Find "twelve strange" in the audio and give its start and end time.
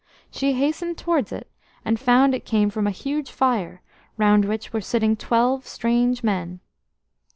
5.15-6.23